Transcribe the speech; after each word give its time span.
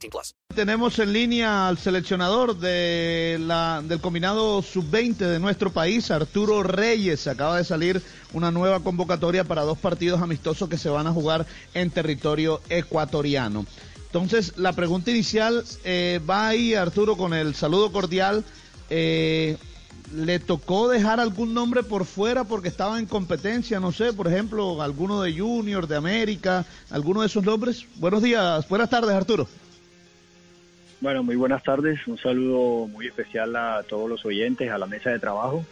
18 0.00 0.10
plus. 0.10 0.34
Tenemos 0.54 0.98
en 0.98 1.12
línea 1.12 1.68
al 1.68 1.78
seleccionador 1.78 2.58
de 2.58 3.38
la, 3.40 3.82
del 3.84 4.00
combinado 4.00 4.62
sub-20 4.62 5.16
de 5.16 5.38
nuestro 5.38 5.70
país, 5.70 6.10
Arturo 6.10 6.62
Reyes. 6.62 7.26
Acaba 7.26 7.58
de 7.58 7.64
salir 7.64 8.02
una 8.32 8.50
nueva 8.50 8.80
convocatoria 8.80 9.44
para 9.44 9.62
dos 9.62 9.78
partidos 9.78 10.20
amistosos 10.20 10.68
que 10.68 10.78
se 10.78 10.88
van 10.88 11.06
a 11.06 11.12
jugar 11.12 11.46
en 11.74 11.90
territorio 11.90 12.60
ecuatoriano. 12.68 13.66
Entonces, 14.06 14.54
la 14.56 14.72
pregunta 14.72 15.10
inicial 15.12 15.64
eh, 15.84 16.20
va 16.28 16.48
ahí, 16.48 16.74
Arturo, 16.74 17.16
con 17.16 17.32
el 17.32 17.54
saludo 17.54 17.92
cordial. 17.92 18.44
Eh, 18.88 19.56
le 20.12 20.40
tocó 20.40 20.88
dejar 20.88 21.20
algún 21.20 21.54
nombre 21.54 21.84
por 21.84 22.04
fuera 22.04 22.42
porque 22.42 22.66
estaba 22.66 22.98
en 22.98 23.06
competencia, 23.06 23.78
no 23.78 23.92
sé, 23.92 24.12
por 24.12 24.26
ejemplo, 24.26 24.82
alguno 24.82 25.22
de 25.22 25.38
Junior, 25.38 25.86
de 25.86 25.94
América, 25.94 26.66
alguno 26.90 27.20
de 27.20 27.28
esos 27.28 27.44
nombres. 27.44 27.86
Buenos 27.96 28.20
días, 28.20 28.68
buenas 28.68 28.90
tardes, 28.90 29.14
Arturo. 29.14 29.46
Bueno, 31.00 31.22
muy 31.22 31.34
buenas 31.34 31.62
tardes, 31.62 32.06
un 32.06 32.18
saludo 32.18 32.86
muy 32.86 33.06
especial 33.06 33.56
a 33.56 33.82
todos 33.88 34.06
los 34.06 34.22
oyentes, 34.26 34.70
a 34.70 34.76
la 34.76 34.86
mesa 34.86 35.08
de 35.08 35.18
trabajo. 35.18 35.64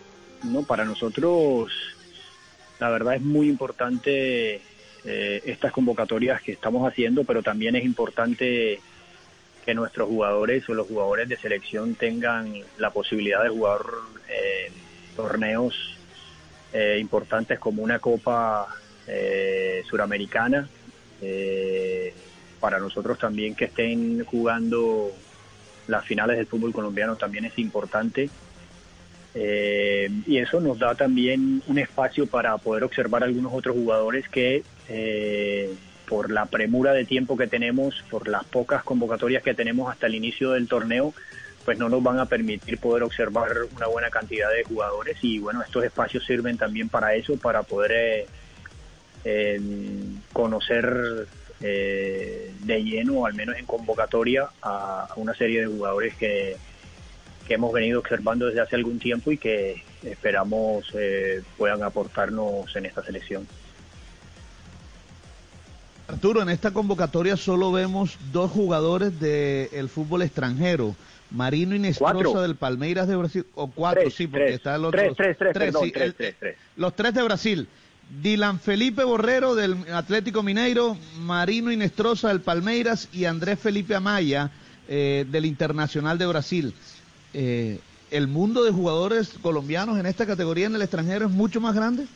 No, 0.43 0.63
para 0.63 0.87
nosotros, 0.87 1.71
la 2.81 2.89
verdad 2.89 3.17
es 3.17 3.21
muy 3.21 3.47
importante 3.51 4.63
eh, 5.05 5.43
estas 5.45 5.71
convocatorias 5.71 6.41
que 6.41 6.53
estamos 6.53 6.91
haciendo, 6.91 7.25
pero 7.25 7.43
también 7.43 7.77
es 7.77 7.85
importante 7.85 8.81
que 9.67 9.75
nuestros 9.75 10.09
jugadores 10.09 10.67
o 10.71 10.73
los 10.73 10.87
jugadores 10.87 11.29
de 11.29 11.37
selección 11.37 11.95
tengan 11.95 12.55
la 12.79 12.89
posibilidad 12.89 13.43
de 13.43 13.51
jugar 13.51 13.83
eh, 14.31 14.73
torneos 15.15 15.75
eh, 16.73 16.97
importantes 16.99 17.59
como 17.59 17.83
una 17.83 17.99
Copa 17.99 18.67
eh, 19.07 19.83
Suramericana. 19.91 20.67
Eh, 22.59 22.61
para 22.61 22.79
nosotros 22.79 23.19
también 23.19 23.55
que 23.55 23.67
estén 23.67 24.25
jugando 24.25 25.11
las 25.87 26.05
finales 26.05 26.37
del 26.37 26.47
fútbol 26.47 26.73
colombiano 26.73 27.17
también 27.17 27.45
es 27.45 27.59
importante. 27.59 28.29
y 29.35 30.39
eso 30.39 30.61
nos 30.61 30.79
da 30.79 30.95
también 30.95 31.63
un 31.69 31.79
espacio 31.79 32.27
para 32.27 32.59
poder 32.59 32.83
observar 32.83 33.23
algunos 33.23 33.53
otros 33.55 33.77
jugadores 33.77 34.29
que 34.29 34.65
por 36.09 36.31
la 36.31 36.47
premura 36.47 36.93
de 36.93 37.05
tiempo 37.05 37.37
que 37.37 37.47
tenemos, 37.47 38.03
por 38.11 38.29
las 38.29 38.45
pocas 38.45 38.83
convocatorias 38.83 39.43
que 39.43 39.55
tenemos 39.55 39.91
hasta 39.91 40.07
el 40.07 40.15
inicio 40.15 40.53
del 40.53 40.67
torneo, 40.67 41.15
pues 41.65 41.79
no 41.79 41.91
nos 41.91 42.03
van 42.03 42.19
a 42.19 42.25
permitir 42.25 42.79
poder 42.79 43.03
observar 43.03 43.53
una 43.77 43.87
buena 43.89 44.09
cantidad 44.09 44.51
de 44.51 44.65
jugadores 44.65 45.19
y 45.21 45.39
bueno, 45.39 45.63
estos 45.63 45.85
espacios 45.85 46.25
sirven 46.25 46.57
también 46.57 46.89
para 46.89 47.15
eso, 47.15 47.37
para 47.37 47.63
poder 47.63 47.93
eh, 47.93 48.27
eh, 49.25 49.61
conocer 50.33 51.27
eh, 51.61 52.53
de 52.61 52.85
lleno, 52.85 53.27
al 53.27 53.35
menos 53.35 53.57
en 53.57 53.67
convocatoria, 53.67 54.49
a, 54.63 55.09
una 55.17 55.35
serie 55.35 55.61
de 55.61 55.67
jugadores 55.67 56.15
que, 56.17 56.57
que, 57.47 57.55
hemos 57.55 57.73
venido 57.73 58.01
observando 58.01 58.47
desde 58.47 58.61
hace 58.61 58.77
algún 58.77 58.99
tiempo 58.99 59.33
y 59.33 59.39
que 59.39 59.83
esperamos 60.03 60.93
puedan 61.57 61.83
aportarnos 61.83 62.75
en 62.77 62.87
esta 62.87 63.03
selección. 63.03 63.47
Arturo, 66.09 66.41
en 66.41 66.49
esta 66.49 66.71
convocatoria 66.71 67.37
solo 67.37 67.71
vemos 67.71 68.17
dos 68.33 68.51
jugadores 68.51 69.21
del 69.21 69.89
fútbol 69.89 70.23
extranjero. 70.23 70.97
Marino 71.31 71.75
Inestrosa 71.75 72.41
del 72.41 72.57
Palmeiras 72.57 73.07
de 73.07 73.17
Brasil, 73.17 73.45
o 73.55 73.71
cuatro, 73.71 74.09
sí, 74.11 74.27
porque 74.27 74.55
está 74.55 74.77
el 74.77 74.87
otro. 74.87 75.15
Tres, 75.15 75.37
tres, 75.37 75.53
tres, 75.53 76.57
Los 76.77 76.97
tres 76.97 77.13
de 77.13 77.23
Brasil. 77.23 77.69
Dylan 78.09 78.59
Felipe 78.59 79.05
Borrero 79.05 79.55
del 79.55 79.77
Atlético 79.93 80.43
Mineiro, 80.43 80.97
Marino 81.21 81.71
Inestrosa 81.71 82.29
del 82.29 82.41
Palmeiras 82.41 83.09
y 83.13 83.27
Andrés 83.27 83.61
Felipe 83.61 83.95
Amaya 83.95 84.51
eh, 84.89 85.27
del 85.31 85.45
Internacional 85.45 86.17
de 86.17 86.27
Brasil. 86.27 86.75
Eh, 87.35 87.79
¿El 88.11 88.27
mundo 88.27 88.65
de 88.65 88.73
jugadores 88.73 89.35
colombianos 89.43 89.99
en 89.99 90.07
esta 90.07 90.25
categoría 90.25 90.67
en 90.67 90.75
el 90.75 90.83
extranjero 90.83 91.27
es 91.27 91.33
mucho 91.33 91.61
más 91.61 91.75
grande? 91.75 92.07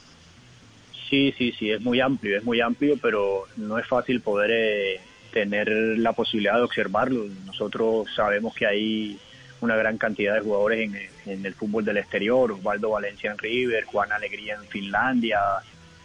Sí, 1.10 1.34
sí, 1.36 1.52
sí, 1.58 1.70
es 1.70 1.82
muy 1.82 2.00
amplio, 2.00 2.38
es 2.38 2.44
muy 2.44 2.62
amplio, 2.62 2.96
pero 2.96 3.44
no 3.58 3.78
es 3.78 3.86
fácil 3.86 4.22
poder 4.22 4.50
eh, 4.50 5.00
tener 5.30 5.68
la 5.98 6.14
posibilidad 6.14 6.54
de 6.54 6.62
observarlo. 6.62 7.26
Nosotros 7.44 8.06
sabemos 8.16 8.54
que 8.54 8.66
hay 8.66 9.18
una 9.60 9.76
gran 9.76 9.98
cantidad 9.98 10.34
de 10.34 10.40
jugadores 10.40 10.90
en, 11.26 11.44
el 11.44 11.54
fútbol 11.54 11.84
del 11.84 11.98
exterior, 11.98 12.52
Osvaldo 12.52 12.90
Valencia 12.90 13.30
en 13.30 13.36
River, 13.36 13.84
Juan 13.84 14.10
Alegría 14.10 14.54
en 14.54 14.66
Finlandia, 14.68 15.38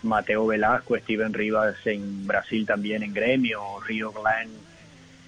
Mateo 0.07 0.47
Velasco, 0.47 0.97
Steven 0.97 1.34
Rivas 1.34 1.75
en 1.85 2.25
Brasil 2.25 2.66
también 2.66 3.03
en 3.03 3.13
Gremio, 3.13 3.62
Río 3.85 4.12
Glenn 4.12 4.50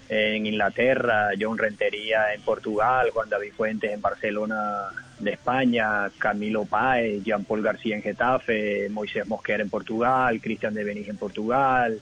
en 0.10 0.46
Inglaterra, 0.48 1.30
John 1.40 1.58
Rentería 1.58 2.34
en 2.34 2.42
Portugal, 2.42 3.12
Juan 3.14 3.30
David 3.30 3.54
Fuentes 3.56 3.92
en 3.92 4.02
Barcelona 4.02 4.88
de 5.20 5.32
España, 5.32 6.10
Camilo 6.18 6.66
Páez, 6.66 7.24
Jean 7.24 7.44
Paul 7.44 7.62
García 7.62 7.96
en 7.96 8.02
Getafe, 8.02 8.90
Moisés 8.90 9.28
Mosquera 9.28 9.62
en 9.62 9.70
Portugal, 9.70 10.42
Cristian 10.42 10.74
de 10.74 10.84
Benítez 10.84 11.10
en 11.10 11.18
Portugal, 11.18 12.02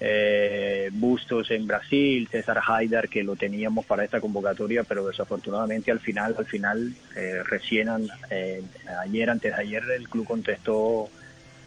eh, 0.00 0.90
Bustos 0.92 1.50
en 1.50 1.66
Brasil, 1.66 2.28
César 2.30 2.60
Haidar 2.66 3.08
que 3.08 3.22
lo 3.22 3.36
teníamos 3.36 3.84
para 3.84 4.04
esta 4.04 4.20
convocatoria, 4.20 4.84
pero 4.84 5.06
desafortunadamente 5.06 5.90
al 5.90 6.00
final, 6.00 6.34
al 6.38 6.46
final, 6.46 6.94
eh, 7.16 7.42
recién 7.44 7.88
eh, 8.30 8.62
ayer, 9.02 9.30
antes 9.30 9.54
de 9.54 9.62
ayer, 9.62 9.82
el 9.96 10.08
club 10.08 10.26
contestó 10.26 11.10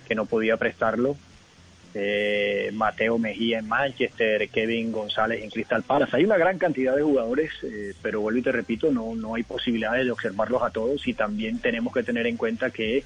que 0.08 0.16
no 0.16 0.26
podía 0.26 0.58
prestarlo 0.58 1.16
eh, 1.94 2.70
Mateo 2.74 3.18
Mejía 3.18 3.60
en 3.60 3.68
Manchester, 3.68 4.50
Kevin 4.50 4.92
González 4.92 5.44
en 5.44 5.50
Crystal 5.50 5.82
Palace. 5.84 6.16
Hay 6.16 6.26
una 6.26 6.38
gran 6.38 6.58
cantidad 6.60 6.96
de 6.96 7.02
jugadores, 7.02 7.52
eh, 7.64 7.94
pero 8.02 8.22
vuelvo 8.22 8.40
y 8.40 8.44
te 8.44 8.52
repito, 8.52 8.92
no, 8.92 9.16
no 9.16 9.36
hay 9.36 9.44
posibilidades 9.44 10.06
de 10.06 10.12
observarlos 10.12 10.62
a 10.62 10.70
todos 10.70 11.08
y 11.08 11.14
también 11.14 11.60
tenemos 11.60 11.94
que 11.94 12.04
tener 12.04 12.28
en 12.28 12.38
cuenta 12.38 12.70
que 12.70 13.04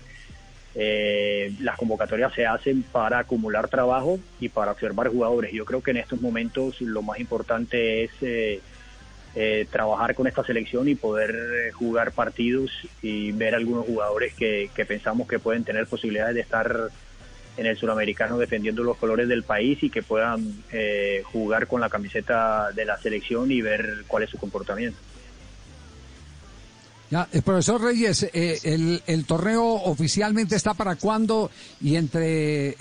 eh, 0.75 1.53
las 1.61 1.78
convocatorias 1.78 2.34
se 2.34 2.45
hacen 2.45 2.84
para 2.84 3.19
acumular 3.19 3.69
trabajo 3.69 4.19
y 4.40 4.50
para 4.50 4.72
observar 4.72 5.07
jugadores. 5.07 5.53
Yo 5.53 5.63
creo 5.63 5.81
que 5.81 5.91
en 5.91 5.97
estos 5.97 6.19
momentos 6.19 6.81
lo 6.81 7.01
más 7.01 7.19
importante 7.19 8.03
es 8.03 8.11
trabajar 9.69 10.14
con 10.14 10.28
esta 10.28 10.44
selección 10.44 10.88
y 10.90 10.96
poder 10.96 11.72
jugar 11.74 12.12
partidos 12.12 12.69
y 13.02 13.31
ver 13.31 13.56
algunos 13.56 13.86
jugadores 13.86 14.34
que, 14.34 14.69
que 14.75 14.86
pensamos 14.86 15.28
que 15.28 15.40
pueden 15.40 15.64
tener 15.64 15.88
posibilidades 15.88 16.36
de 16.36 16.42
estar 16.42 16.92
en 17.58 17.66
el 17.66 17.78
suramericano 17.78 18.38
defendiendo 18.38 18.84
los 18.84 18.97
colores 18.97 19.28
del 19.28 19.44
país 19.44 19.81
y 19.84 19.90
que 19.90 20.02
puedan 20.02 20.64
eh, 20.72 21.22
jugar 21.31 21.68
con 21.68 21.81
la 21.81 21.90
camiseta 21.90 22.72
de 22.72 22.86
la 22.86 22.97
selección 22.97 23.52
y 23.52 23.62
ver 23.62 24.03
cuál 24.08 24.24
es 24.24 24.30
su 24.30 24.38
comportamiento. 24.38 24.97
Ya, 27.11 27.27
el 27.31 27.39
eh, 27.39 27.41
profesor 27.44 27.81
Reyes, 27.81 28.23
eh, 28.33 29.01
el, 29.05 29.25
torneo 29.25 29.63
oficialmente 29.63 30.55
está 30.55 30.73
para 30.73 30.95
cuándo 30.95 31.51
y 31.81 31.95
entre 31.95 32.75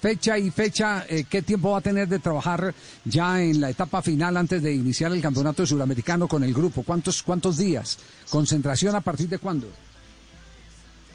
fecha 0.00 0.38
y 0.38 0.50
fecha, 0.50 1.04
¿qué 1.28 1.42
tiempo 1.42 1.72
va 1.72 1.78
a 1.78 1.82
tener 1.82 2.08
de 2.08 2.20
trabajar 2.20 2.72
ya 3.04 3.42
en 3.42 3.60
la 3.60 3.70
etapa 3.70 4.00
final 4.00 4.36
antes 4.36 4.62
de 4.62 4.72
iniciar 4.72 5.12
el 5.12 5.20
campeonato 5.20 5.66
suramericano 5.66 6.28
con 6.28 6.44
el 6.44 6.54
grupo? 6.54 6.84
¿Cuántos, 6.84 7.22
cuántos 7.22 7.58
días? 7.58 7.98
¿Concentración 8.30 8.94
a 8.94 9.00
partir 9.00 9.28
de 9.28 9.38
cuándo? 9.38 9.68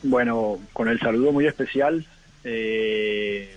Bueno, 0.04 0.60
con 0.74 0.89
el 0.89 1.00
saludo 1.00 1.31
muy 1.31 1.48
especial 1.48 2.06
eh, 2.44 3.56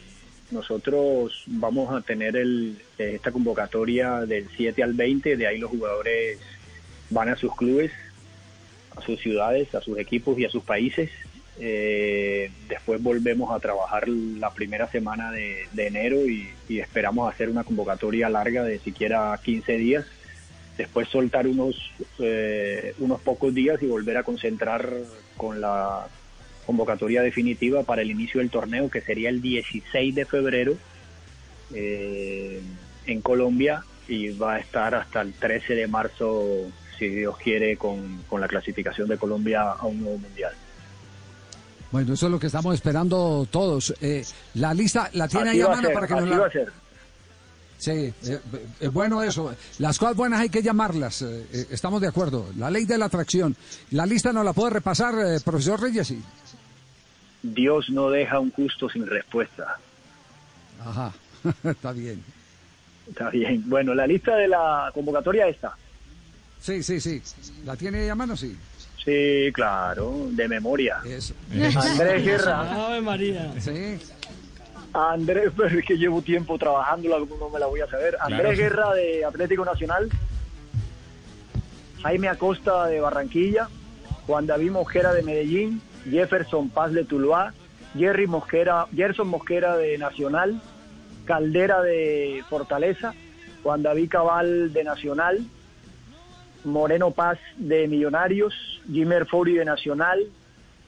nosotros 0.51 1.43
vamos 1.47 1.93
a 1.93 2.03
tener 2.03 2.37
el, 2.37 2.79
esta 2.99 3.33
convocatoria 3.33 4.21
del 4.21 4.49
7 4.57 4.83
al 4.83 4.93
20, 4.95 5.37
de 5.37 5.47
ahí 5.47 5.59
los 5.59 5.71
jugadores 5.71 6.39
van 7.11 7.29
a 7.29 7.37
sus 7.37 7.55
clubes, 7.57 7.91
a 8.97 9.03
sus 9.03 9.21
ciudades, 9.21 9.75
a 9.75 9.81
sus 9.81 9.99
equipos 9.99 10.39
y 10.39 10.45
a 10.45 10.51
sus 10.51 10.63
países. 10.63 11.11
Eh, 11.59 12.51
después 12.69 13.03
volvemos 13.03 13.51
a 13.51 13.61
trabajar 13.61 14.09
la 14.09 14.51
primera 14.51 14.89
semana 14.89 15.33
de, 15.33 15.67
enero 15.77 16.27
y, 16.27 16.49
esperamos 16.69 17.33
hacer 17.33 17.49
una 17.49 17.65
convocatoria 17.65 18.29
larga 18.29 18.65
de 18.65 18.79
siquiera 18.79 19.39
15 19.43 19.77
días. 19.77 20.05
Después 20.77 21.09
soltar 21.09 21.47
unos, 21.47 21.93
eh, 22.19 22.95
unos 22.99 23.21
pocos 23.23 23.55
días 23.55 23.83
y 23.83 23.87
volver 23.87 24.19
a 24.19 24.23
concentrar 24.23 24.93
con 25.37 25.61
la 25.61 26.07
convocatoria 26.67 27.23
definitiva 27.23 27.85
para 27.85 28.03
el 28.03 28.11
inicio 28.11 28.41
del 28.41 28.51
torneo, 28.51 28.91
que 28.91 29.01
sería 29.01 29.31
el 29.31 29.41
16 29.41 30.15
de 30.15 30.25
febrero 30.27 30.77
eh, 31.73 32.61
en 33.07 33.23
Colombia, 33.23 33.85
y 34.09 34.29
va 34.31 34.55
a 34.55 34.59
estar 34.59 34.95
hasta 34.95 35.23
el 35.23 35.33
13 35.33 35.75
de 35.75 35.87
marzo, 35.87 36.71
si 36.99 37.09
Dios 37.09 37.37
quiere, 37.39 37.77
con, 37.77 38.23
con 38.29 38.41
la 38.41 38.49
clasificación 38.49 39.09
de 39.09 39.17
Colombia 39.19 39.63
a 39.73 39.87
un 39.87 40.01
nuevo 40.01 40.19
mundial. 40.19 40.53
Bueno, 41.93 42.15
eso 42.15 42.27
es 42.27 42.33
lo 42.33 42.39
que 42.39 42.47
estamos 42.49 42.75
esperando 42.75 43.47
todos. 43.51 43.95
Eh, 44.01 44.25
la 44.55 44.75
lista 44.75 45.09
la 45.13 45.29
tiene 45.29 45.51
Así 45.51 45.61
ahí 45.61 45.67
a 45.67 45.69
mano 45.69 45.83
ser, 45.89 45.95
para 45.95 46.07
que 46.07 46.15
nos 46.15 46.29
la... 46.29 46.39
va 46.39 46.47
a 46.47 46.51
ser. 46.51 46.73
Sí, 47.79 47.91
eh, 47.91 48.41
es 48.81 48.93
bueno 48.93 49.23
eso. 49.23 49.55
Las 49.79 49.99
cosas 49.99 50.17
buenas 50.17 50.41
hay 50.41 50.49
que 50.49 50.63
llamarlas. 50.63 51.23
eh, 51.23 51.47
eh, 51.53 51.67
estamos 51.71 52.01
de 52.01 52.09
acuerdo. 52.09 52.47
La 52.57 52.71
ley 52.71 52.87
de 52.87 52.99
la 52.99 53.05
atracción. 53.07 53.55
La 53.91 54.07
lista 54.07 54.33
no 54.33 54.43
la 54.43 54.53
puede 54.53 54.71
repasar, 54.75 55.15
eh, 55.15 55.39
profesor 55.45 55.81
Reyes. 55.81 56.09
Sí. 56.09 56.21
Dios 57.43 57.91
no 57.91 58.11
deja 58.11 58.41
un 58.41 58.51
justo 58.51 58.89
sin 58.89 59.07
respuesta. 59.07 59.79
Ajá, 60.85 61.13
está 61.65 61.93
bien. 61.93 62.23
Está 63.09 63.31
bien. 63.31 63.63
Bueno, 63.67 63.95
la 63.95 64.07
lista 64.07 64.35
de 64.37 64.49
la 64.49 64.91
convocatoria 64.93 65.47
está. 65.47 65.77
Sí, 66.67 66.83
sí, 66.83 67.01
sí. 67.01 67.23
¿La 67.65 67.77
tiene 67.77 68.01
ahí 68.01 68.09
a 68.09 68.17
mano? 68.17 68.37
Sí. 68.37 68.59
Sí, 69.05 69.53
claro, 69.53 70.27
de 70.33 70.49
memoria. 70.49 70.99
Eso. 71.07 71.33
Andrés 71.49 72.25
Guerra. 72.25 72.87
Ave 72.89 73.01
María. 73.01 73.53
Sí. 73.61 74.01
Andrés, 74.93 75.53
pero 75.57 75.79
es 75.79 75.85
que 75.85 75.97
llevo 75.97 76.23
tiempo 76.23 76.59
trabajándola, 76.59 77.19
no 77.39 77.51
me 77.51 77.61
la 77.61 77.67
voy 77.67 77.83
a 77.83 77.87
saber. 77.87 78.17
Andrés 78.21 78.59
Guerra 78.59 78.93
de 78.95 79.25
Atlético 79.25 79.65
Nacional. 79.65 80.09
Jaime 82.03 82.29
Acosta 82.29 82.87
de 82.87 83.01
Barranquilla. 83.01 83.69
Juan 84.27 84.49
David 84.49 84.73
Mosquera 84.73 85.15
de 85.15 85.23
Medellín. 85.23 85.81
Jefferson 86.11 86.69
Paz 86.69 86.93
de 86.93 87.05
Tuluá. 87.05 87.55
Jerry 87.97 88.27
Mosquera, 88.27 88.89
Gerson 88.93 89.29
Mosquera 89.29 89.77
de 89.77 89.99
Nacional. 89.99 90.61
Caldera 91.27 91.81
de 91.83 92.43
Fortaleza. 92.51 93.15
Juan 93.63 93.85
David 93.85 94.09
Cabal 94.11 94.73
de 94.73 94.83
Nacional. 94.83 95.47
Moreno 96.67 97.13
Paz 97.13 97.39
de 97.57 97.89
Millonarios. 97.89 98.83
Jimmer 98.93 99.27
Fori 99.27 99.55
de 99.55 99.65
Nacional. 99.65 100.27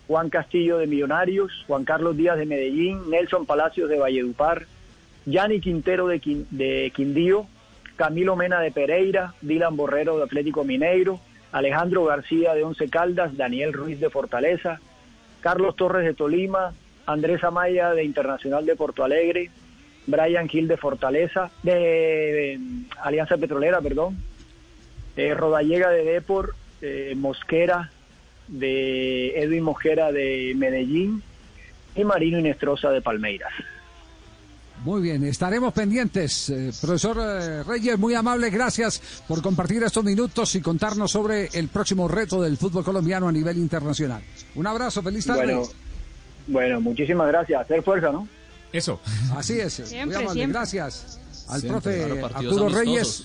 Juan 0.09 0.31
Castillo 0.31 0.79
de 0.79 0.87
Millonarios, 0.87 1.65
Juan 1.67 1.85
Carlos 1.85 2.17
Díaz 2.17 2.39
de 2.39 2.47
Medellín, 2.47 3.11
Nelson 3.11 3.45
Palacios 3.45 3.91
de 3.91 3.99
Valledupar, 3.99 4.65
Yanni 5.27 5.61
Quintero 5.61 6.07
de, 6.09 6.19
de 6.51 6.91
Quindío, 6.97 7.47
Camilo 7.97 8.35
Mena 8.35 8.61
de 8.61 8.71
Pereira, 8.71 9.35
Dylan 9.43 9.77
Borrero 9.77 10.17
de 10.17 10.25
Atlético 10.25 10.65
Mineiro, 10.65 11.21
Alejandro 11.53 12.05
García 12.05 12.55
de 12.55 12.65
Once 12.65 12.89
Caldas, 12.89 13.37
Daniel 13.37 13.75
Ruiz 13.75 14.01
de 14.01 14.09
Fortaleza, 14.09 14.81
Carlos 15.41 15.77
Torres 15.77 16.07
de 16.07 16.15
Tolima, 16.15 16.73
Andrés 17.05 17.45
Amaya 17.45 17.93
de 17.93 18.05
Internacional 18.05 18.65
de 18.65 18.77
Porto 18.77 19.05
Alegre, 19.05 19.51
Brian 20.07 20.49
Gil 20.49 20.69
de 20.69 20.79
Fortaleza, 20.79 21.51
de, 21.63 22.59
Alianza 23.03 23.37
Petrolera, 23.37 23.83
perdón, 23.83 24.17
eh, 25.19 25.35
Rodallega 25.35 25.91
de 25.91 26.05
Depor, 26.05 26.55
eh, 26.81 27.15
Mosquera 27.17 27.91
de 28.47 29.39
Edwin 29.43 29.63
Mosquera 29.65 30.11
de 30.13 30.55
Medellín 30.57 31.23
y 31.95 32.05
Marino 32.05 32.39
Inestrosa 32.39 32.91
de 32.91 33.03
Palmeiras. 33.03 33.53
Muy 34.85 35.03
bien, 35.03 35.25
estaremos 35.25 35.73
pendientes. 35.73 36.51
Eh, 36.51 36.71
profesor 36.81 37.19
eh, 37.21 37.63
Reyes, 37.65 37.99
muy 37.99 38.15
amable, 38.15 38.49
gracias 38.49 39.03
por 39.27 39.43
compartir 39.43 39.83
estos 39.83 40.05
minutos 40.05 40.55
y 40.55 40.61
contarnos 40.61 41.11
sobre 41.11 41.49
el 41.53 41.67
próximo 41.69 42.07
reto 42.07 42.41
del 42.41 42.57
fútbol 42.57 42.85
colombiano 42.85 43.27
a 43.29 43.33
nivel 43.33 43.59
internacional. 43.59 44.23
Un 44.55 44.67
abrazo, 44.69 45.03
feliz 45.03 45.27
tarde. 45.27 45.43
Bueno, 45.47 45.63
bueno, 46.47 46.81
muchísimas 46.81 47.27
gracias. 47.27 47.61
Hacer 47.61 47.83
fuerza, 47.83 48.13
¿no? 48.13 48.29
Eso. 48.73 49.01
Así 49.37 49.59
es, 49.59 49.73
Siempre, 49.75 50.05
muy 50.05 50.15
amable, 50.15 50.33
siempre. 50.33 50.59
gracias 50.59 51.19
al 51.49 51.61
Siempre, 51.61 51.81
profe 51.81 52.05
claro, 52.05 52.27
Arturo 52.27 52.67
amistosos. 52.67 52.73
Reyes, 52.75 53.25